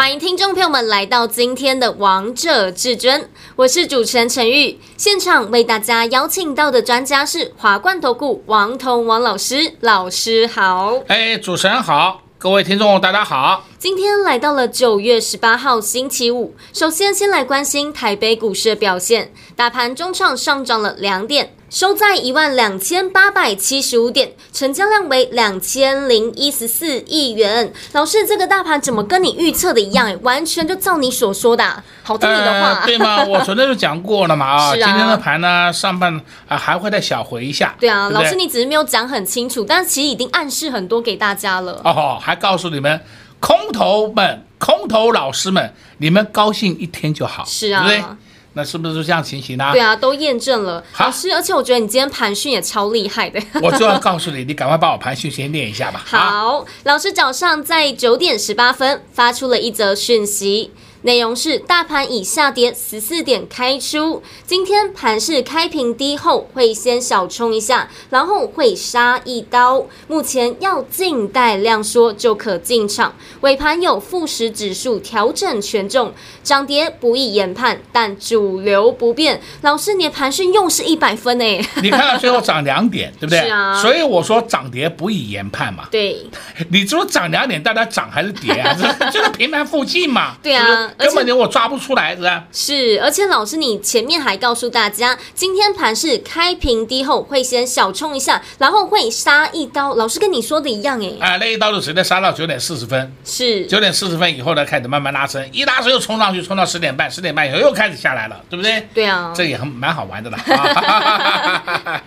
[0.00, 3.20] 欢迎听众朋友们来到今天的《王者至尊》，
[3.54, 4.80] 我是主持人陈玉。
[4.96, 10.94] 现场为大家邀请到的专家是华冠投顾王彤王老师，老师好。
[11.08, 12.22] 哎，主持人好。
[12.38, 13.66] 各位听众，大家好。
[13.78, 21.54] 今天来到了九月十八号星期五，首先先来关心台北股市的表现，大盘中场上涨了两点。
[21.70, 27.72] 收在一万两千八百七十五点，成交量为两千零一十四亿元。
[27.92, 30.18] 老师，这个大盘怎么跟你预测的一样？
[30.22, 33.24] 完全就照你所说的，啊，好听你的话，呃，对吗？
[33.24, 37.72] 我昨天就讲过了嘛 啊，今天的盘呢，上半啊还会再小回一下。
[37.78, 41.80] 对啊，对对老师你只是没有讲很清楚，但是其实已经暗示很多给大家了。
[41.84, 43.00] 哦，还告诉你们，
[43.38, 47.86] 空头们、空头老师们，你们高兴一天就好，是啊。
[47.86, 48.16] 对不对？
[48.54, 49.72] 那是不是就这样情形呢、啊？
[49.72, 50.82] 对啊，都验证了。
[50.92, 53.40] 好老师，而且我觉得你今天盘讯也超厉害的。
[53.62, 56.02] 我就要告诉你，你赶快把我盘讯先念一下吧。
[56.04, 60.72] 好，老师早上在九点十八分发出了一则讯息。
[61.02, 69.86] 内容是大盘已下跌十四点开出，今天盘市开平低后会先小冲一下，然后会杀一刀。
[70.08, 73.14] 目前要静待量缩就可进场。
[73.40, 76.12] 尾盘有富时指数调整权重，
[76.42, 79.40] 涨跌不易研判，但主流不变。
[79.62, 81.58] 老师，你的盘讯又是一百分哎！
[81.82, 83.40] 你看到最后涨两点，对不对？
[83.40, 83.80] 是啊。
[83.80, 85.88] 所以我说涨跌不易研判嘛。
[85.90, 86.26] 对。
[86.70, 88.76] 你说涨两点，大家涨还是跌啊？
[88.78, 90.36] 这就在平盘附近嘛。
[90.42, 90.89] 对啊。
[90.96, 92.44] 根本就我抓不出来，是吧？
[92.52, 99.94] 是，而且老师，你前面还告诉大家，今天盘是开平低后会先小冲一下，然后会杀一刀。
[99.94, 108.88] 老师跟你说的一样，哎，啊，那一刀就直接杀到九点四十分，是九点四十分以后呢，开始慢慢拉升，一拉升又冲上去，冲到十点半，十点半以后又开始下来了，对不对？
[108.94, 112.00] 对啊，这也很蛮好玩的啦。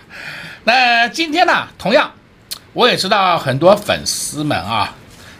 [0.64, 2.10] 那今天呢，同样
[2.72, 4.94] 我也知道很多粉丝们啊，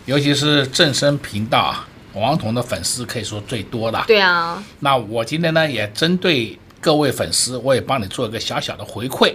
[0.05, 1.89] 尤其是正声频道啊。
[2.15, 4.63] 王彤的粉丝可以说最多了，对啊。
[4.81, 9.35] 那我今天呢，也针对各位粉丝，我也帮你做一个小小的回馈。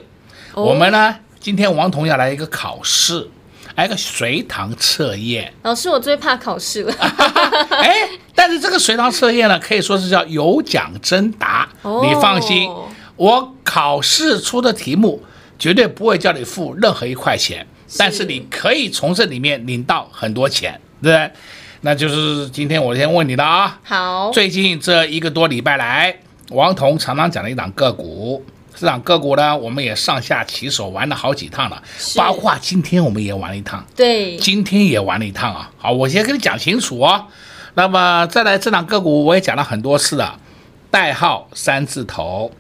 [0.53, 3.27] 哦、我们呢，今天王彤要来一个考试，
[3.75, 5.53] 来一个随堂测验。
[5.63, 6.93] 老师，我最怕考试了。
[7.69, 11.67] 哎，但是这个随堂测验呢，可以说是叫有奖征答。
[11.81, 12.71] 哦、你放心，
[13.15, 15.21] 我考试出的题目
[15.57, 21.31] 绝对不会叫你付任何一块钱，是但是你可以从这里面领到很多钱，对不对？
[21.81, 26.13] 那就是今天我先问你的啊，好，最近这一个多礼拜来，
[26.49, 28.43] 王彤常常讲的一档个股，
[28.75, 31.81] 这档个股呢，我们也上下其手玩了好几趟了，
[32.17, 35.71] 包括今天我们也玩了一趟，对，今天也玩了一趟啊。
[35.77, 37.25] 好，我先跟你讲清楚哦。
[37.75, 40.37] 那么再来这档个股，我也讲了很多次了，
[40.91, 42.51] 代号三字头。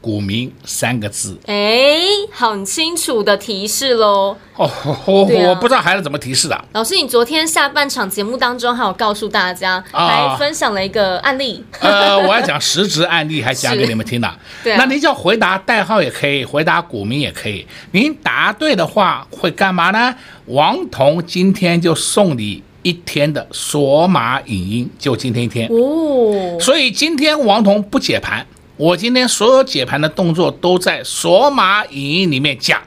[0.00, 1.98] 股民三个字，哎，
[2.32, 4.36] 很清楚的提示喽。
[4.56, 4.70] 哦，
[5.06, 6.64] 我、啊、我不知道孩子怎么提示的。
[6.72, 11.64] 老师，你昨天下半场节目当中还有告诉大家，啊、还分享了一个案例。
[11.80, 14.32] 呃，我要讲实质案例，还讲给你们听的。
[14.62, 17.66] 对、啊，那您叫回答代号也可以，回答股民也可以。
[17.92, 20.14] 您答对的话会干嘛呢？
[20.46, 26.58] 王彤今天就送你一天的索马影音，就今天一天哦。
[26.60, 28.46] 所以今天王彤不解盘。
[28.78, 32.80] 我今天所有解盘的动作都在索马影音里面讲，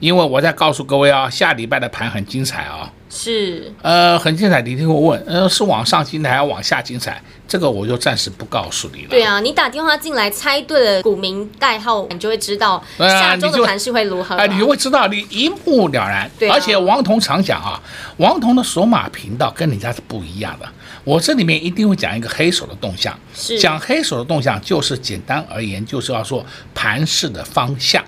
[0.00, 2.92] 因为我在告诉各位啊，下礼拜的盘很精彩啊。
[3.10, 4.60] 是，呃，很精彩。
[4.60, 7.22] 你一定会问，呃，是往上精彩还是往下精彩？
[7.46, 9.08] 这个我就暂时不告诉你了。
[9.08, 14.34] 对啊，你打电话进来猜对了股民代号，你就会知道下周的盘势会如何。
[14.34, 16.30] 哎、呃，你就会知道，你一目了然。
[16.38, 17.80] 对、啊，而且王彤常讲啊，
[18.18, 20.68] 王彤的索马频道跟人家是不一样的。
[21.04, 26.44] 我这里面一定会讲一个黑手的动向，是讲黑手的动向，就是简单而言，就是要说
[26.74, 28.04] 盘势的方向，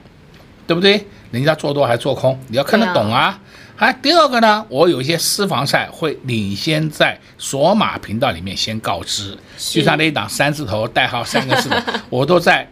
[0.66, 1.06] 对不对？
[1.30, 3.38] 人家做多还是做空，你要看得懂啊。
[3.76, 12.68] 啊，啊，第二个呢，我有一些私房菜会领先在索马频道里面先告知，就像那一档三字头代号三个字的， 我都在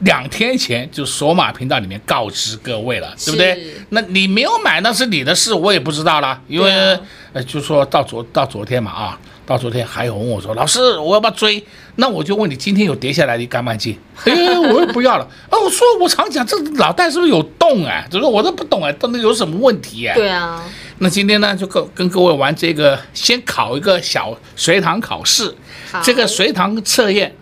[0.00, 3.74] 两天前就索马频道里面告知各位了，对不对？
[3.88, 6.98] 那你没有买，那是你的事，我也不知道了，因为
[7.32, 9.18] 呃，就说到昨到昨天嘛啊。
[9.46, 11.64] 到昨天还有问我说：“老师，我要不要追？”
[11.96, 13.98] 那我就问你，今天有跌下来，你敢不敢进？
[14.24, 15.28] 哎，我又不要了。
[15.50, 18.06] 哦，我说我常讲，这脑袋是不是有洞啊？
[18.10, 20.14] 就是我都不懂啊，到底有什么问题啊？
[20.14, 20.64] 对啊。
[20.98, 25.54] 那今天呢，就跟跟各位玩这个，先考一个小随堂考试。
[26.02, 27.36] 这个随堂测验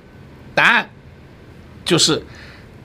[0.54, 0.90] 答案
[1.86, 2.22] 就是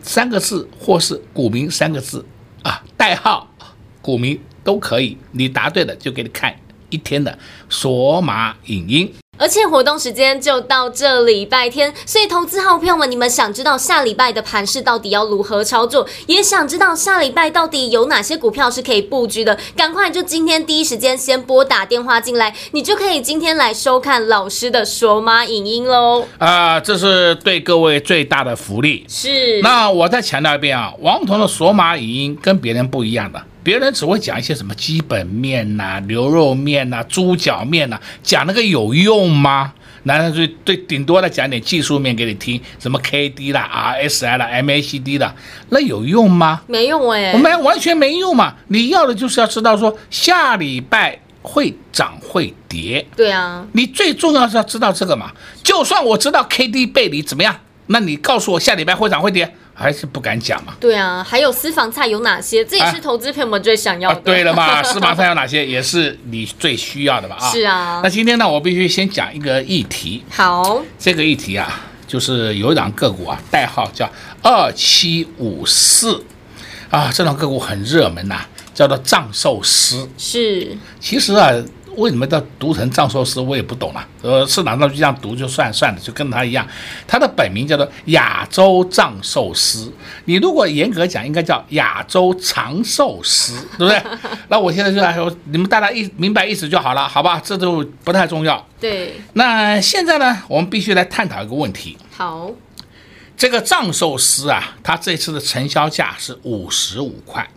[0.02, 2.26] 三个字或是股民三个字
[2.64, 3.54] 啊，代号
[4.02, 5.18] 股民都可以。
[5.34, 6.56] 你答对了就给你看
[6.90, 7.38] 一天的
[7.70, 9.14] 索马影音。
[9.40, 26.22] 而且活动时间就到这礼拜天，所以投资好朋友们，你们想知道下礼拜的盘势到底要如何操作，也想知道下礼拜到底有哪些股票是可以布局的，赶快就今天第一时间先拨打电话进来，你就可以今天来收看老师的索马影音喽。
[26.40, 29.06] 啊、呃，这是对各位最大的福利。
[29.08, 29.62] 是。
[29.62, 33.40] 那我再强调一遍啊，王彤的索马影音跟别人不一样的。
[33.68, 39.74] 别人只会讲一些什么基本面呐、啊、牛肉面呐、啊、猪脚面呐、啊，讲那个有用吗？
[40.04, 45.36] 难道就对顶多的讲点技术面给你听，什么 K D 啦、R S I 啦、M A C D 啦，
[45.68, 46.62] 那有用吗？
[46.68, 48.56] 没用哎，我们完全没用嘛。
[48.70, 53.06] 你要的就是要知道说下礼拜会涨会跌。
[53.18, 55.30] 对啊，你最重要是要知道这个嘛。
[55.62, 57.54] 就算我知道 K D 背离怎么样，
[57.88, 59.54] 那你告诉我下礼拜会涨会跌？
[59.80, 60.74] 还是不敢讲嘛？
[60.80, 62.66] 对啊，还有私房菜有哪些？
[62.66, 64.16] 这也是投资朋友们最想要的。
[64.16, 65.64] 啊啊、对了嘛，私房菜有哪些？
[65.64, 67.38] 也是你最需要的吧？
[67.40, 68.02] 啊，是啊。
[68.04, 70.24] 那今天呢，我必须先讲一个议题。
[70.32, 74.10] 好，这个议题啊，就是有一档个股啊，代号叫
[74.42, 76.24] 二七五四
[76.90, 80.10] 啊，这档个股很热门呐、啊，叫做藏寿司。
[80.18, 81.52] 是，其实啊。
[81.98, 83.42] 为什么叫读成藏寿司？
[83.42, 84.08] 我也不懂了。
[84.22, 86.66] 呃，是难道就这样读就算算了，就跟他一样。
[87.08, 89.92] 他的本名叫做亚洲藏寿司。
[90.26, 94.02] 你如果严格讲，应该叫亚洲长寿司， 对不对？
[94.48, 97.42] 那我现在就来说，你们大家意明白意思就好了，好吧？
[97.44, 98.66] 这都不太重要。
[98.80, 99.20] 对。
[99.34, 101.98] 那现在呢，我们必须来探讨一个问题。
[102.16, 102.52] 好。
[103.36, 107.48] 这个藏寿司啊，它这次的成交价是五十五块。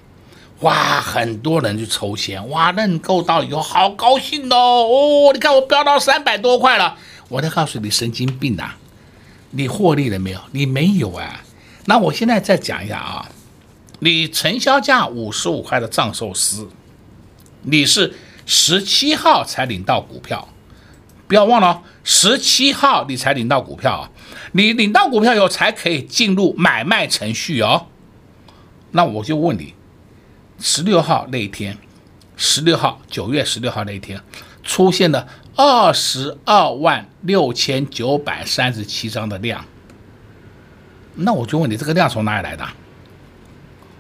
[0.61, 4.57] 哇，很多人去抽签，哇，认购到以后好高兴哦！
[4.57, 6.99] 哦，你看我飙到三百多块了，
[7.29, 8.77] 我再告诉你，神经病呐、啊！
[9.53, 10.41] 你获利了没有？
[10.53, 11.41] 你没有啊？
[11.87, 13.29] 那我现在再讲一下啊，
[14.01, 16.69] 你成交价五十五块的藏寿司，
[17.63, 18.15] 你是
[18.45, 20.47] 十七号才领到股票，
[21.27, 24.11] 不要忘了，十七号你才领到股票啊，
[24.53, 27.87] 你领到股票以后才可以进入买卖程序哦。
[28.91, 29.73] 那我就问你。
[30.61, 31.77] 十六号那一天，
[32.37, 34.21] 十六号九月十六号那一天，
[34.63, 35.27] 出现了
[35.57, 39.65] 二十二万六千九百三十七张的量。
[41.15, 42.65] 那我就问你，这个量从哪里来的？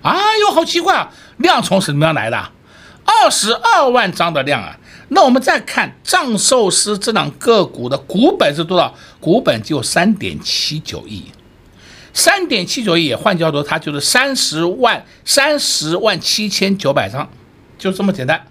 [0.02, 1.12] 哎呦，好奇怪啊！
[1.38, 2.50] 量从什么样来的？
[3.04, 4.78] 二十二万张的量啊！
[5.08, 8.94] 那我们再看藏寿司这档个股的股本是多少？
[9.18, 11.24] 股本就三点七九亿。
[12.12, 17.28] 三点七九亿，换叫做，它就是三十万三十万七千九百张，
[17.78, 18.46] 就这么简单。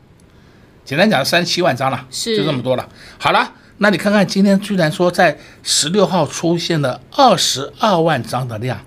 [0.86, 2.90] 简单讲，三十七万张了，是就这么多了。
[3.20, 8.80] 好了，那你看看今天居然说在十六号出现了二十二万张的量，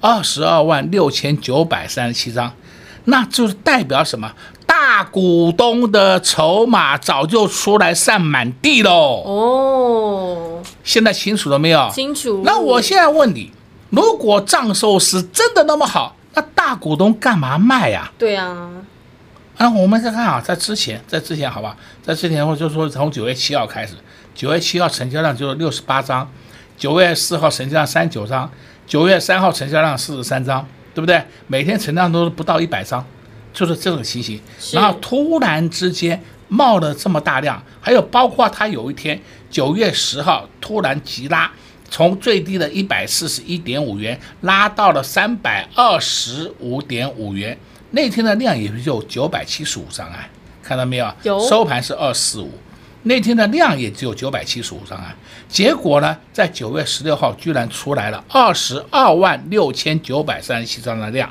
[0.00, 2.52] 二十二万六千九百三十七张，
[3.04, 4.32] 那就是代表什么？
[4.66, 9.22] 大股东的筹码早就出来散满地喽。
[9.24, 11.88] 哦，现在清楚了没有？
[11.90, 12.42] 清楚。
[12.44, 13.52] 那我现在问你。
[13.94, 18.10] 如果藏寿司真的那么好，那大股东干嘛卖呀？
[18.18, 18.70] 对啊，
[19.56, 23.94] 啊，我们再看啊，在之前，在之前，好吧，在之前，我就说从九月七号开始，
[24.34, 26.28] 九月七号成交量就六十八张，
[26.76, 28.50] 九月四号成交量三十九张，
[28.86, 31.22] 九月三号成交量四十三张，对不对？
[31.46, 33.04] 每天成交量都是不到一百张，
[33.52, 34.40] 就是这种情形。
[34.72, 39.20] 然后突然之间冒了这么大量，还有包括他有一天
[39.50, 41.50] 九月十号突然急拉。
[41.94, 47.56] 从最低的一百四十一点五元拉到了三百二十五点五元，
[47.92, 50.28] 那天的量也就九百七十五张啊，
[50.60, 51.08] 看到没有？
[51.22, 51.38] 有。
[51.48, 52.50] 收盘是二四五，
[53.04, 55.14] 那天的量也只有九百七十五张啊。
[55.48, 61.30] 结果呢，在九月十六号居然出来了二十二万六千九百三十七张的量，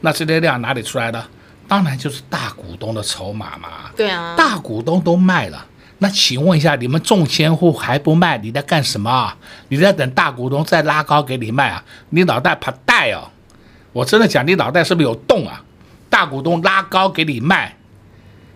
[0.00, 1.22] 那这些量哪里出来的？
[1.68, 3.90] 当然就是大股东的筹码嘛。
[3.94, 5.66] 对啊，大股东都卖了。
[6.02, 8.36] 那请问一下，你们中签户还不卖？
[8.38, 9.36] 你在干什么啊？
[9.68, 11.84] 你在等大股东再拉高给你卖啊？
[12.10, 13.30] 你脑袋怕带哦！
[13.92, 15.62] 我真的讲，你脑袋是不是有洞啊？
[16.10, 17.76] 大股东拉高给你卖，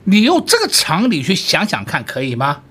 [0.04, 2.62] 你用这个常理去想想看，可以吗？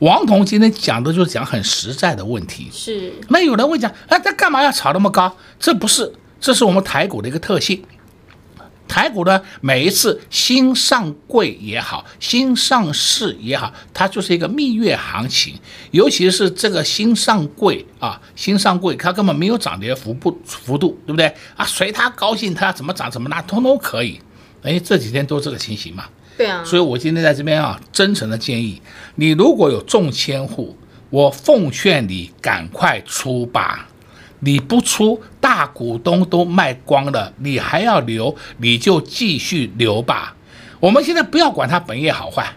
[0.00, 2.68] 王彤今天讲的就是讲很实在的问题。
[2.72, 3.12] 是。
[3.28, 5.36] 那有人会讲，啊，这干嘛要炒那么高？
[5.60, 7.84] 这不是，这是我们台股的一个特性。
[8.86, 15.54] 台股呢，每一次新上柜也好，新上市也好，它就是一个蜜月行情。
[15.90, 21.64] 尤其是这个新上柜啊，新上柜它根本没有涨跌幅不幅度，对不对啊？
[21.64, 24.20] 随它高兴，它怎么涨怎么拉，通通可以。
[24.62, 26.04] 哎，这几天都这个情形嘛。
[26.36, 26.62] 对啊。
[26.64, 28.80] 所以我今天在这边啊，真诚的建议
[29.16, 30.76] 你，如果有中千户，
[31.10, 33.88] 我奉劝你赶快出吧。
[34.44, 40.36] 你不出，大股东都卖光了，你还要留，你就继续留吧。
[40.80, 42.52] 我们现在不要管它本业好坏，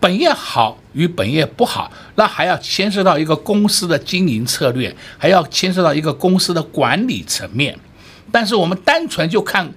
[0.00, 7.78] 本业好与本业不好，那还要牵涉到一个公司的经营策略，还要牵涉到一个公司的管理层面。
[8.32, 9.70] 但是我们单纯就看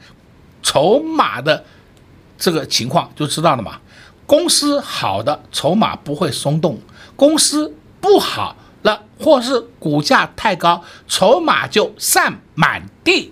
[0.63, 1.63] 筹码的
[2.38, 3.79] 这个情况就知道了嘛。
[4.25, 6.79] 公司好的筹码不会松动，
[7.17, 13.31] 公司不好了，或是股价太高，筹码就散满地。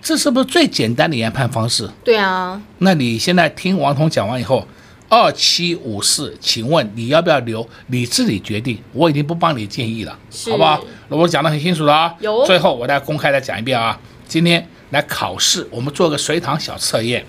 [0.00, 1.90] 这是不是最简单的研判方式？
[2.04, 2.60] 对啊。
[2.78, 4.66] 那你现在听王彤讲完以后，
[5.08, 7.68] 二七五四，请问你要不要留？
[7.88, 10.16] 你自己决定，我已经不帮你建议了，
[10.50, 10.80] 好不好？
[11.08, 12.14] 那我讲得很清楚了啊。
[12.20, 12.46] 有。
[12.46, 13.98] 最后我再公开再讲一遍啊，
[14.28, 17.24] 今天来考试，我们做个随堂小测验。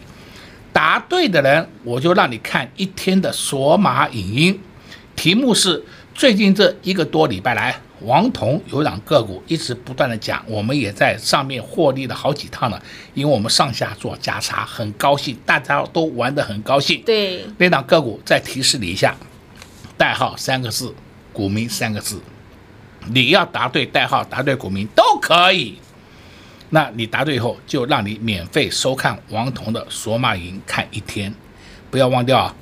[0.71, 4.61] 答对的人，我就让你看一天的索马影音。
[5.15, 5.83] 题目是
[6.17, 12.83] 最近这一个多礼拜来，王彤有档个股一直不断的讲，我们也在上面获利了好几趟了，
[13.13, 17.03] 因为我们上下做价差，很高兴，大家都玩得很高兴。
[17.05, 19.15] 对，那档个股再提示你一下，
[19.95, 20.91] 代号三个字，
[21.31, 22.19] 股民三个字，
[23.11, 25.77] 你要答对代号，答对股民都可以。
[26.71, 31.31] 那你答对以后，就让你免费收看王彤的索马影音看一天，
[31.91, 32.55] 不要忘掉啊！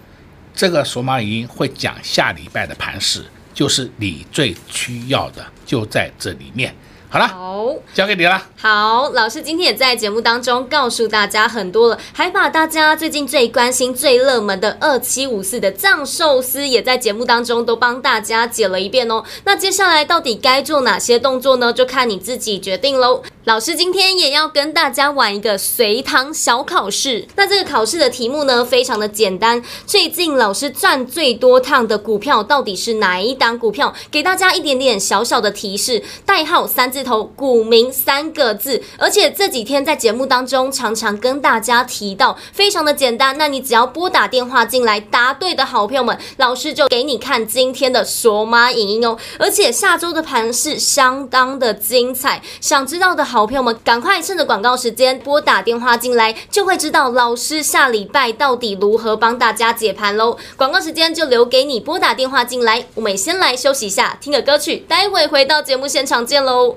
[0.53, 6.75] 这个索马影音会讲下礼拜的盘势，就是你最需要的，就在这里面。
[7.15, 8.43] 好了，好，交给你了。
[8.57, 19.23] 好，老师今天也在节目当中告诉大家很多了，还把大家最近最关心、最热门的二七五四的藏寿司也在节目当中都帮大家解了一遍哦。
[19.45, 21.71] 那接下来到底该做哪些动作呢？
[21.71, 23.23] 就看你自己决定喽。
[23.45, 27.25] 老师今天也要跟大家玩一个随堂小考试。
[27.37, 29.63] 那这个考试的题目呢，非常的简单。
[29.85, 33.93] 最近老师赚最多趟的股票到底是哪一档股票？
[34.11, 43.37] 给大家一点点小小的提示，代号三字头，股民三个字，而且这几天在节目当中常常跟大家提到，非常的简单。
[43.37, 49.15] 那你只要拨打电话进来，答对的好朋友们，老师就给你看今天的索马影音哦。
[49.37, 60.35] 而且下周的盘是相当的精彩，想知道的好朋友们，赶快趁着广告时间拨打电话进来，就会知道老师下礼拜到底如何帮大家解盘喽。
[60.57, 66.75] 广告时间就留给你拨打电话进来，我们先来休息一下，听个歌曲，待会回到节目现场见喽。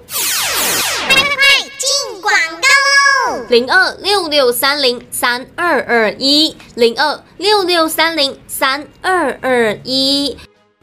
[1.08, 3.46] 快快快，进广告喽！
[3.48, 10.37] 零二六六三零三二二一，零二六六三零三二二一。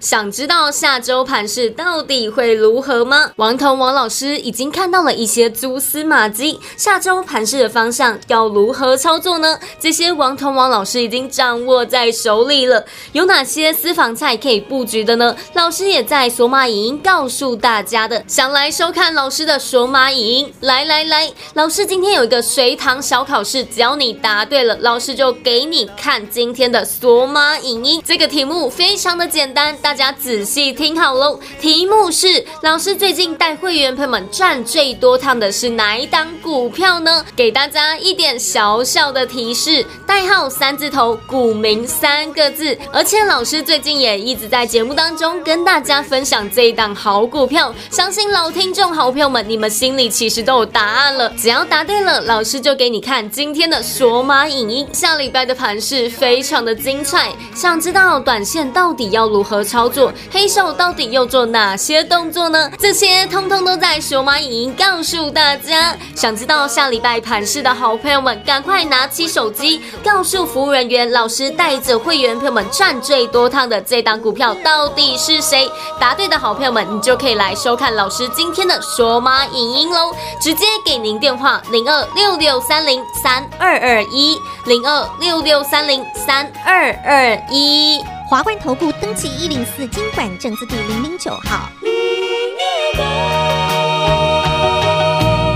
[0.06, 3.32] 想知道下周盘市到底会如何吗？
[3.38, 9.60] 王彤王老师已经看到了一些蛛丝马迹，下周盘市的方向要如何操作呢？
[9.80, 15.36] 这些王彤王老师已经掌握在手里了，有哪些私房菜可以布局的呢？
[15.54, 18.24] 老师也在索马影音告诉大家的。
[18.28, 28.04] 想来收看老师的索马影音，来来来，老师今天有一个随堂小考试，只要你答对了，老师就给你看今天的索马影音。
[28.06, 29.95] 这个题目非常的简单，大。
[29.96, 37.24] 大家仔细听好喽，题目是：老师最近带会员朋友们赚最多趟的是哪一档股票呢？
[37.34, 42.78] 给大家一点小小的提示，代号三字头，股民三个字。
[42.92, 51.30] 而且老师最近也一直在节目当中跟大家分享这一档好股票，相信老听众好朋友们，你们心里其实都有答案了。
[51.38, 54.86] 只要答对了，老师就给你看今天的索马影音。
[54.92, 59.85] 下礼拜的盘势非常的精彩，想知道短线到底要如何操？
[59.86, 62.72] 操作黑手到底又做哪些动作呢？
[62.80, 65.96] 这些通通都在索马影音告诉大家。
[66.16, 75.70] 想知道下礼拜盘市的好朋友们，赶快拿起手机，告诉服务人员，老师带着会员朋友们赚最多趟的这档股票到底是谁？
[76.00, 80.12] 答对的好朋友们，你就可以来收看老师今天的索马影音喽。
[80.42, 88.15] 直接给您电话零二六六三零三二二一零二六六三零三二二一。
[88.36, 91.70] 华冠投顾登记一零四金管证字第零零九号。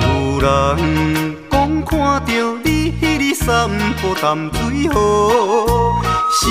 [0.02, 2.24] 有人讲看到
[2.64, 3.70] 你迄日散
[4.02, 5.92] 步淡水河，
[6.40, 6.48] 身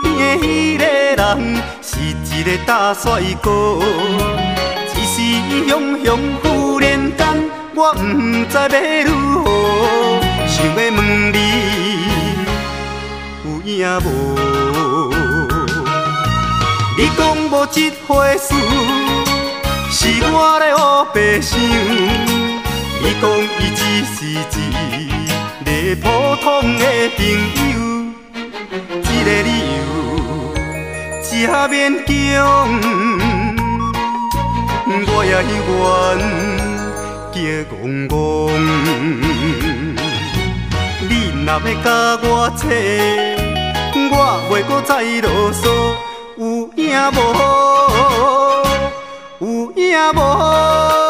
[0.00, 3.78] 边迄个人是一个大帅哥。
[4.94, 7.26] 只是雄雄忽然间，
[7.74, 8.66] 我不知要
[9.04, 9.46] 如何，
[10.46, 11.36] 想要问你
[13.44, 14.67] 有影无？
[16.98, 18.52] 你讲无一回事，
[19.88, 20.76] 是我咧乌
[21.14, 21.56] 白想。
[23.00, 24.34] 你讲伊只是一
[25.64, 25.70] 个
[26.02, 26.04] 普
[26.42, 26.44] 通
[26.76, 26.82] 的
[27.16, 27.18] 朋
[27.70, 27.72] 友，
[29.04, 29.80] 这个理由
[31.22, 31.30] 真
[31.70, 31.72] 勉
[32.04, 32.36] 强，
[35.06, 35.30] 我也
[37.40, 37.72] 愿戆
[38.08, 38.10] 戆。
[41.08, 41.10] 你
[41.46, 41.86] 若要甲
[42.24, 42.60] 我找，
[44.10, 44.12] 我
[44.50, 44.90] 袂搁再
[45.22, 45.62] 啰嗦，
[46.78, 47.18] 影无？
[49.40, 51.07] 有影无？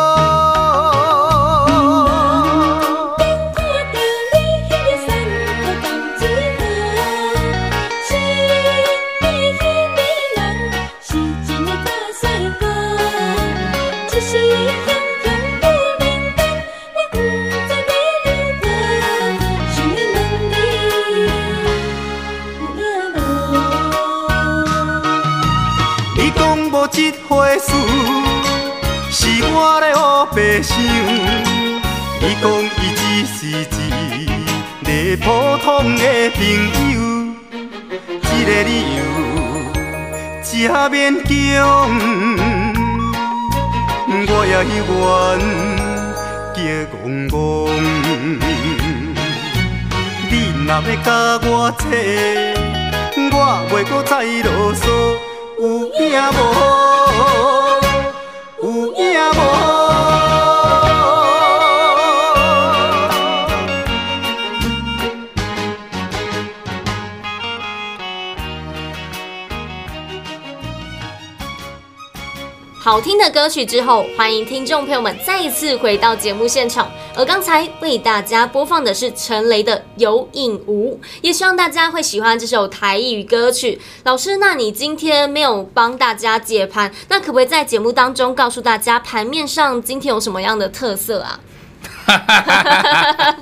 [30.34, 30.76] 白想，
[32.20, 34.26] 伊讲伊只是一
[34.84, 34.88] 个
[35.24, 35.26] 普
[35.64, 35.66] 通
[35.96, 36.38] 的朋
[36.92, 36.96] 友，
[38.22, 38.98] 这个理由
[40.42, 40.50] 真
[40.90, 40.92] 勉
[41.24, 41.30] 强，
[44.28, 44.80] 我也愿
[46.54, 46.56] 叫
[46.92, 46.96] 戆
[47.28, 47.32] 戆。
[50.30, 50.32] 你
[50.66, 51.06] 若要甲
[51.48, 51.82] 我扯，
[53.32, 53.34] 我
[53.70, 54.12] 袂阁再
[54.44, 54.82] 啰嗦，
[55.60, 55.62] 有
[55.98, 56.97] 影无？
[72.88, 76.90] 好听的歌曲之后，欢迎听众朋友们再一次回到节目现场。
[77.14, 83.78] 而刚才为大家播放的是陈雷的《有影无》，也希望大家会喜欢这首台语歌曲。
[84.04, 91.38] 老师，那你今天没有帮大家解盘，那可不可以在节目当中告诉大家盘面上今天有什么样的特色啊？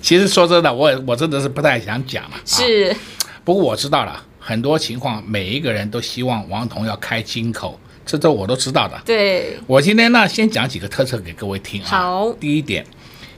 [0.00, 2.30] 其实说真的，我我真的是不太想讲了。
[2.46, 2.96] 是，啊，
[3.44, 7.78] 不过我知道了很多情况，每一个人都希望王彤要开金口。
[8.06, 8.98] 这都我都知道的。
[9.04, 11.88] 对，我今天呢，先讲几个特色给各位听啊。
[11.88, 12.86] 好，第一点，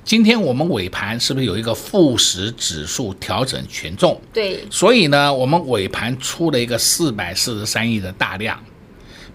[0.05, 4.21] 今天我们尾盘是不是有一个富时指数调整权重？
[4.31, 8.63] 对，所以呢，我们尾盘出了一个四百四十三亿的大量，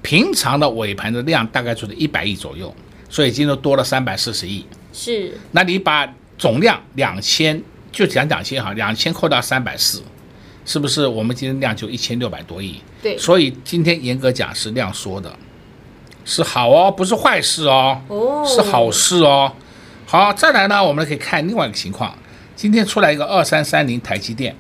[0.04, 2.74] 平常的尾盘的量大概就是一百亿左右，
[3.10, 4.64] 所以今天多了三百四十亿。
[4.94, 7.60] 是，那你把总量两千，
[7.92, 10.04] 就讲两千哈，两千扣到三百四。
[10.66, 12.82] 是不是我们今天量就一千六百多亿？
[13.02, 15.32] 对，所以今天严格讲是量缩的，
[16.24, 19.52] 是好哦，不是坏事哦，哦，是好事哦。
[20.06, 22.16] 好，再来呢，我们可以看另外一个情况，
[22.56, 24.56] 今天出来一个二三三零台积电，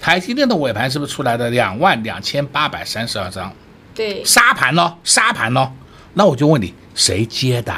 [0.00, 3.52] 台积电的尾盘是不是出来的两万两千八百三十二张？
[3.94, 5.70] 对，杀盘喽，杀盘喽。
[6.14, 7.74] 那我就问你，谁接的？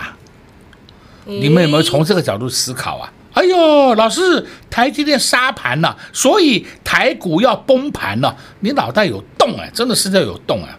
[1.24, 3.12] 你们有没有从这个角度思考啊？
[3.34, 8.36] 哎呦，老师，台积电杀盘了，所以台股要崩盘了。
[8.60, 10.74] 你脑袋有洞哎，真的是在有洞哎。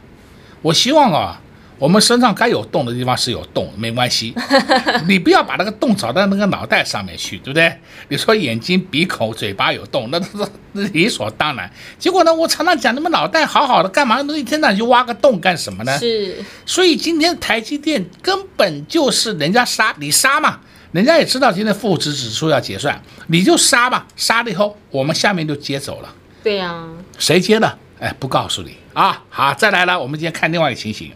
[0.61, 1.41] 我希望啊，
[1.77, 4.33] 我们身上该有洞的地方是有洞，没关系。
[5.05, 7.77] 你不要把那个洞找到那个脑袋上面去，对不对？
[8.07, 11.69] 你说眼睛、鼻孔、嘴巴有洞，那 都是理所当然。
[11.99, 15.99] 结果呢，我常常讲，你们脑袋好好的，干嘛那一天到晚就挖个洞干什么呢？
[15.99, 16.41] 是。
[16.65, 20.61] 所以今天台积电根本就是人家杀你杀嘛。
[20.95, 26.15] 人家也知道今天负值指数要结算，你就杀吧，杀了以后我们下面就接走了。
[26.41, 27.77] 对呀、啊，谁接的？
[27.99, 29.21] 哎，不告诉你啊。
[29.27, 31.11] 好，再来了，我们今天看另外一个情形。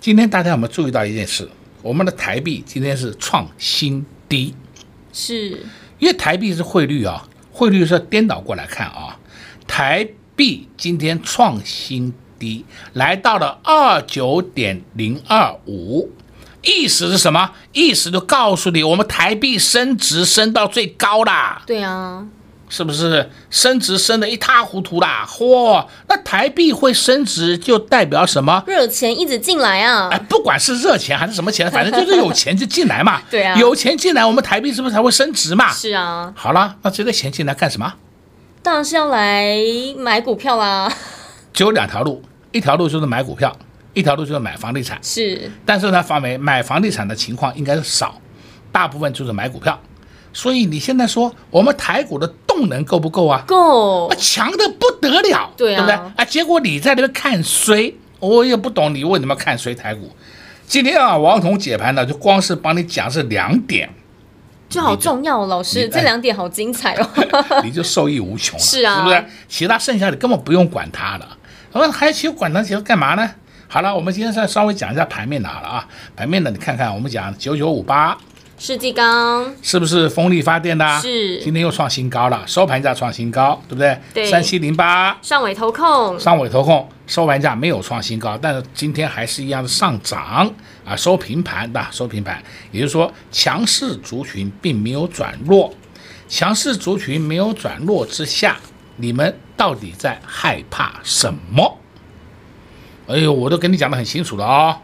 [0.00, 1.48] 今天大家有没有注意到一件事？
[1.80, 4.54] 我们的台币今天是创新低，
[5.14, 5.62] 是
[5.98, 9.18] 因为台币是汇率啊，汇率是颠倒过来看啊。
[9.66, 16.10] 台币今天创新低，来到了二九点零二五。
[16.64, 17.50] 意思是什么？
[17.72, 21.62] 意思就告诉你，我们台币升值升到最高啦。
[21.66, 22.24] 对啊，
[22.68, 25.26] 是不是升值升的一塌糊涂啦？
[25.28, 28.62] 嚯，那台币会升值就代表什么？
[28.66, 30.08] 热钱一直进来啊！
[30.10, 33.20] 哎，不管是热钱还是什么钱，反正就是有钱就进来嘛。
[33.30, 35.70] 对啊，有钱进来，我们台币是不是才会升值嘛？
[35.72, 36.32] 是啊。
[36.34, 37.94] 好了，那这个钱进来干什么？
[38.62, 39.54] 当然是要来
[39.98, 40.90] 买股票啦。
[41.52, 43.54] 只有两条路，一条路就是买股票。
[43.94, 48.20] 一条路就是买房地产，是，但是呢，房买买房地产的情况应该是少，
[48.70, 49.80] 大部分就是买股票。
[50.32, 53.44] 所以你现在说我们台股的动能够不够啊？
[53.46, 55.94] 够，强的不得了，对啊，对不对？
[56.16, 60.10] 啊，结果你在那边看衰，我也不懂你为什么看衰台股。
[60.66, 63.88] 今天啊，王彤解盘呢，就光是帮你讲是两点，
[64.68, 67.08] 就好重要，老师，这两点好精彩哦，
[67.62, 69.24] 你就受益无穷了，是啊，是不是？
[69.48, 71.38] 其他剩下的根本不用管它了，
[71.70, 73.30] 我说还去管它，其实干嘛呢？
[73.68, 75.88] 好了，我们今天再稍微讲一下盘面的好了啊。
[76.14, 78.16] 盘面的，你看看，我们讲九九五八，
[78.56, 80.86] 世纪钢是不是风力发电的？
[81.00, 83.98] 是，今天又创新高了，收盘价创新高，对不对？
[84.12, 90.48] 对，三七零八上尾投控，上尾投控收盘价没有创新高，但是今天还是一样的上涨
[90.84, 95.74] 啊，收平盘的，收平盘，也就是说强势族群并没有转弱，
[96.28, 98.56] 强势族群没有转弱之下，
[98.96, 101.78] 你们到底在害怕什么？
[103.06, 104.78] 哎呦，我都跟你讲的很清楚了啊、哦，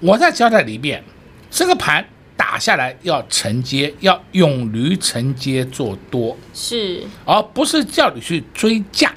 [0.00, 1.02] 我再交代一遍。
[1.50, 2.04] 这个盘
[2.36, 9.12] 打下来要承接，要勇于承接做多，是，而不是叫你去追价。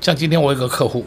[0.00, 1.06] 像今天我有个客户，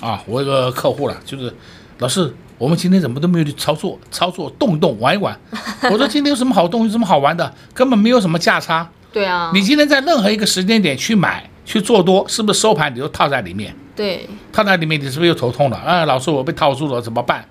[0.00, 1.54] 啊，我有个客户了，就是
[1.98, 5.38] 老师，我们今天怎么都没有去操作，操作动一动，玩一玩。
[5.90, 7.54] 我说今天有什么好东西，有什么好玩的？
[7.72, 8.90] 根本没有什么价差。
[9.12, 13.74] 对啊，你今天在任何一个时间点去买去做多，是不是收盘你就套在里面？
[13.98, 15.76] 对，他在里面，你是不是又头痛了？
[15.76, 17.44] 啊，老师，我被套住了，怎么办？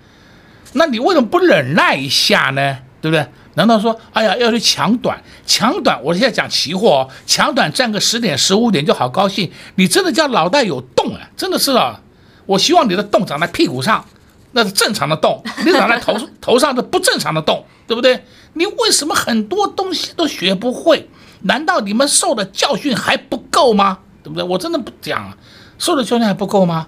[0.71, 2.77] 那你为什么不忍耐一下呢？
[3.01, 3.27] 对不对？
[3.55, 6.01] 难道说，哎呀，要去抢短，抢短？
[6.01, 9.51] 我现在讲期货哦，抢短赚个十点、十五点就好高兴。
[9.75, 11.29] 你真的叫脑袋有洞啊？
[11.35, 11.99] 真的是啊！
[12.45, 14.05] 我希望你的洞长在屁股上，
[14.53, 18.23] 那是正常的洞；你长在头 头上的不正常的洞，对不对？
[18.53, 21.09] 你为什么很多东西都学不会？
[21.41, 23.97] 难道你们受的教训还不够吗？
[24.23, 24.43] 对不对？
[24.43, 25.37] 我真的不讲啊，
[25.77, 26.87] 受的教训还不够吗？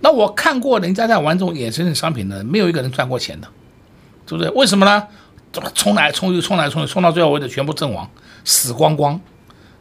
[0.00, 3.48] 那我看过人家在玩这种衍生性商品的，没有一个人赚过钱的，
[4.26, 4.50] 对不对？
[4.52, 5.06] 为什么呢？
[5.52, 8.10] 怎么冲来冲去，冲来冲去，冲到最后为止全部阵亡，
[8.44, 9.20] 死光光。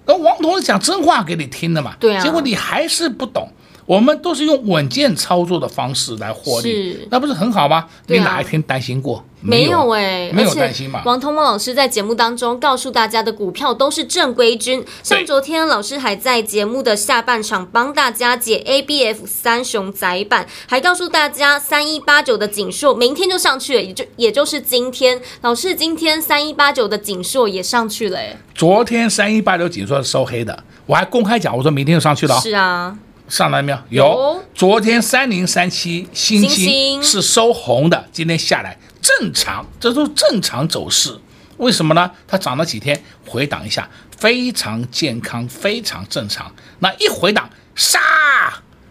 [0.05, 3.51] 那王彤讲真话给你听的嘛，对啊，结果你还是不懂。
[3.85, 7.87] 我们都是用稳健操作的方式来获利，那不是很好吗？
[8.07, 9.23] 你哪一天担心过？
[9.41, 11.01] 没有哎，没有担心嘛。
[11.03, 28.37] 王通茂老师在节目当中告诉大家的股票都是正规军，像昨天老师还在节目的下半场帮大家解 ABF 三雄窄板，还告诉大家三一八九的景硕明天就上去了，也就也就是今天，老师今天三一八九的景硕也上去了哎。
[28.55, 32.39] 昨天三一八九景硕是收黑的，我还公开讲，我说明天就上去了。
[32.39, 32.97] 是啊。
[33.27, 33.79] 上来没有？
[33.89, 34.43] 有。
[34.53, 41.17] 昨天三零三七星星是收红的，今天下来正常，这都是正常走势。
[41.57, 42.09] 为什么呢？
[42.27, 46.51] 它涨了几天，回档一下，非常健康，非常正常。
[46.79, 47.99] 那一回档杀，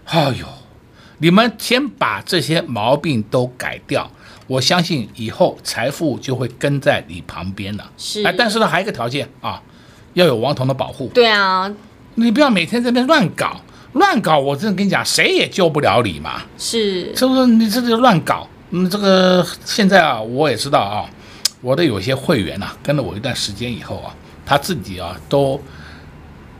[0.07, 0.47] 哎呦，
[1.19, 4.11] 你们先把这些毛病都改掉，
[4.47, 7.91] 我相信以后财富就会跟在你旁边了。
[7.99, 8.23] 是。
[8.25, 9.61] 哎，但是呢，还有一个条件啊，
[10.15, 11.11] 要有王彤的保护。
[11.13, 11.71] 对啊，
[12.15, 13.61] 你不要每天在那边乱搞。
[13.93, 16.43] 乱搞，我真的跟你讲，谁也救不了你嘛。
[16.59, 17.47] 是，是不是？
[17.47, 21.05] 你这就乱搞，嗯，这个现在啊，我也知道啊，
[21.61, 25.61] 我的有些会员呐、啊，跟了我一段时间以后啊，他自己啊都。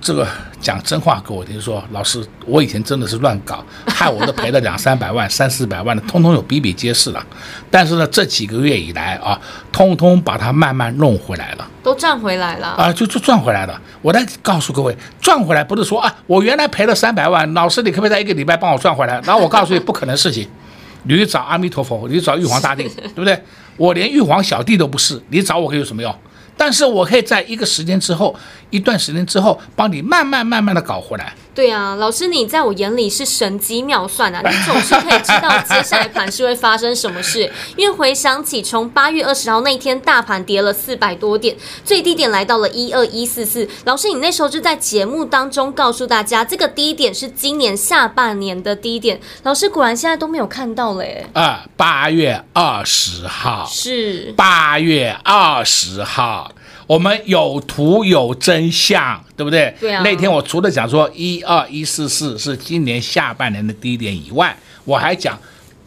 [0.05, 0.27] 这个
[0.61, 7.25] 讲真话给我听说，老师，我以前真的是乱搞，害我都赔了两三百万、 三四百万的，通通有比比皆是了。
[7.71, 9.41] 但是呢，这几个月以来啊，
[9.71, 13.81] 通通把它慢慢弄回来了，都赚回来了啊，就就赚回来了。
[14.01, 19.21] 我来告诉各位，赚回来不是说啊，我原来赔了三百万，老师你可不可以在一个礼拜帮我赚回来？
[19.25, 20.49] 然后我告诉你，不可能事情，
[21.05, 23.43] 你去找阿弥陀佛，你去找玉皇大帝， 对不对？
[23.77, 26.15] 我连玉皇小弟都不是，你找我可以有什么用？
[26.57, 28.37] 但是我可以在一个时间之后，
[28.71, 31.33] 一段时间之后，帮你慢慢慢慢的搞回来。
[31.55, 34.41] 对啊，老师，你在我眼里是神机妙算啊！
[34.49, 37.53] 你总是可以知道接下来盘是会发生什么事。
[37.77, 43.69] 因为回想起从八月二十号那天，大盘跌了四百多点，最低点来到了一二一四四。
[43.85, 49.21] 老师，你那时候就在节目当中告诉大家，这个低点是今年下半年的低点。
[49.43, 51.27] 老师果然现在都没有看到嘞。
[51.35, 56.51] 啊，八月二十号是八月二十号。
[56.87, 59.75] 我们有图有真相，对不对？
[59.81, 60.03] 对啊。
[60.03, 65.39] 那天我除了讲说一二一四四是今年下半年的低点以外，我还讲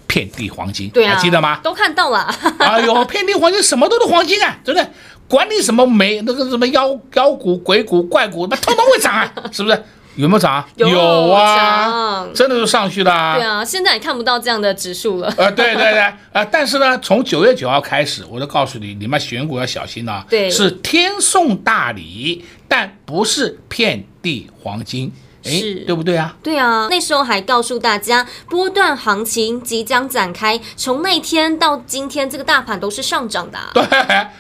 [0.07, 1.59] 遍地黄金，对啊，还记得吗？
[1.63, 2.33] 都看到了。
[2.59, 4.87] 哎呦，遍地黄金，什么都是黄金啊，对不对？
[5.27, 9.83] 管你什么煤那个什么妖妖股、鬼股、怪股，那通通会涨啊，是不是？
[10.15, 10.63] 有没有涨？
[10.75, 13.35] 有，有啊，真的就上去了啊。
[13.35, 15.33] 对啊，现在也看不到这样的指数了。
[15.37, 20.25] 呃，对对对，呃，但是呢，从九月九号开始，我就告诉你，你们选股要小心啊。
[20.29, 25.11] 对，是天送大礼，但不是遍地黄金。
[25.47, 26.35] 是，对不对啊？
[26.41, 30.59] 对啊，那时候还告诉大家，波段行情即将展开。
[30.75, 33.69] 从那天到今天，这个大盘都是上涨的啊。
[33.75, 33.83] 对，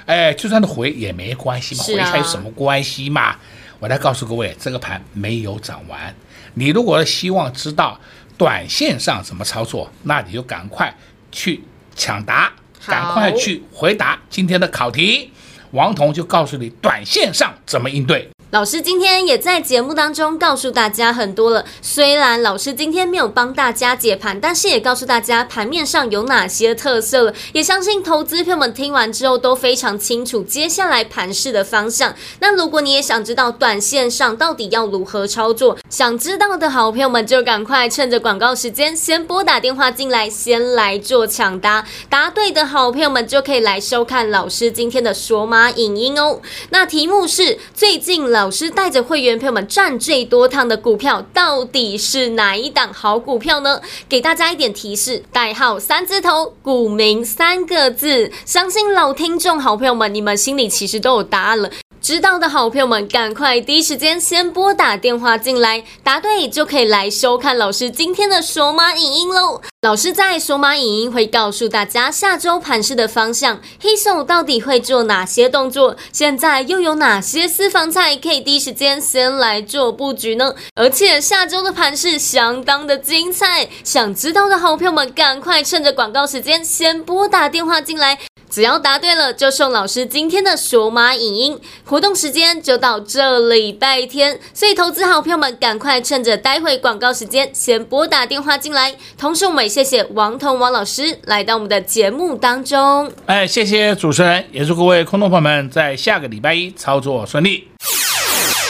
[0.07, 3.35] 哎，就算回也没关系嘛，回才有什么关系嘛？
[3.79, 6.13] 我来告诉各位，这个盘没有涨完。
[6.53, 7.99] 你如果希望知道
[8.37, 10.95] 短线上怎么操作，那你就赶快
[11.31, 11.63] 去
[11.95, 12.51] 抢答，
[12.85, 15.31] 赶快去回答今天的考题。
[15.71, 18.29] 王彤就告诉你短线上怎么应对。
[18.55, 21.65] 老师今天也在节目当中告诉大家很多了。
[21.81, 27.33] 虽然老师今天没有帮大家解盘，但是也告诉大家盘面上有哪些特色了。
[27.51, 32.15] 也相信投资朋友们听完之后都非常清楚接下来盘势的方向。
[32.39, 41.85] 那如果你也想知道短线上到底要如何操作，想知道的好朋友们就赶快趁着广告时间先拨打电话进来，先来做抢答。
[42.09, 46.39] 答对的好朋友们就可以来收看老师今天的索马影音哦。
[46.69, 48.44] 那题目是最近老。
[48.45, 53.81] 老师带着会员朋友们赚最多趟的股票到底是哪一档好股票呢？
[54.07, 61.71] 给大家一点提示，代号三字头，股民三个字，相信老听众好朋友们，你们心里其实都有答案了。
[62.05, 69.59] 知道的好朋友们，赶快第一时间先拨打电话进来，答对就可以来收看老师今天的索马影音喽。
[69.81, 80.53] 老师在索马影音会告诉大家下周盘势的方向，黑手到底会做哪些动作，现在又有哪些私房菜可以第一时间先来做布局呢？
[80.75, 88.19] 而且下周的盘势相当的精彩，想知道的好朋友们，赶快趁着广告时间先拨打电话进来。
[88.55, 91.59] 只要答对了，就送老师今天的索马影音。
[91.83, 98.95] 活动时间就到这礼拜天，所以投资好朋友们赶快趁着待会广告时间先拨打电话进来。
[99.17, 103.11] 同时，我们也谢谢王彤王老师来到我们的节目当中。
[103.25, 107.67] 哎，谢谢主持人，也祝各位空头朋友们在下个礼拜一操作顺利。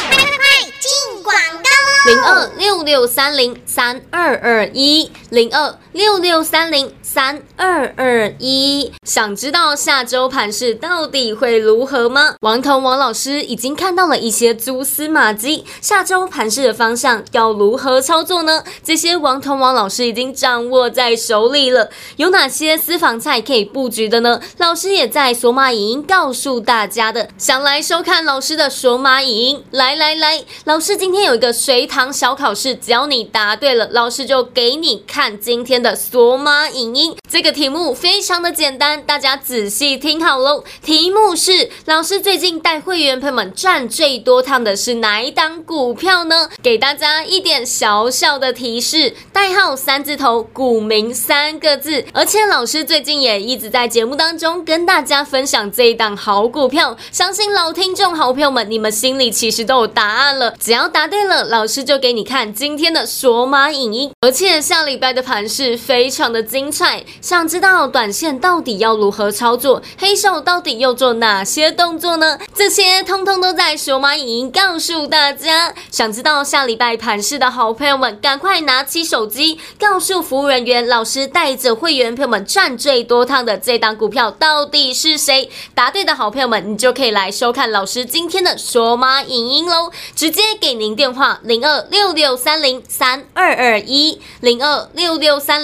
[0.09, 0.35] 快快快，
[0.79, 2.11] 进广告喽！
[2.11, 6.91] 零二六六三零三二二一零二六六三零。
[7.01, 12.35] 三二二一，想知道下周盘市到底会如何吗？
[12.41, 18.61] 王彤王老师已经看到了一些蛛丝马迹，下周盘市的方向要如何操作呢？
[18.83, 21.89] 这些王彤王老师已经掌握在手里了。
[22.17, 24.41] 有哪些私房菜可以布局的呢？
[24.57, 27.29] 老师也在索马影音告诉大家的。
[27.37, 37.15] 想来收看老师的索马影音，来来来，老师今天有一个随堂小考试，只要你答对了，老师就给你看今天的索马影音。
[37.29, 40.63] 这个题目非常的简单，大家仔细听好喽。
[40.81, 46.49] 题目是：老师最近带会员朋友们赚最多趟的是哪一档股票呢？
[46.63, 52.03] 给大家一点小小的提示，代号三字头，股名三个字。
[52.13, 60.55] 而且老师最近也一直在节目当中跟大家分享这一档好股票，相信老听众好朋友们，你们心里其实都有答案了。
[60.59, 64.11] 只要答对了，老师就给你看今天的索马影音。
[64.21, 67.03] 而且下礼拜的盘非常的精彩。
[67.21, 72.39] 想知道短线到底要如何操作，黑手到底又做哪些动作呢？
[72.53, 75.73] 这些通通都在索马影音告诉大家。
[75.91, 85.49] 想知道下礼拜盘市的好朋友们，赶快拿起手机，告诉服务人员，老师带着会员朋友们赚最多趟的这档股票到底是谁？
[85.73, 89.91] 答对的好朋友们，你就可以来收看老师今天的索马影音喽。
[90.15, 95.63] 直接给您电话零二六六三零三二二一零二六六三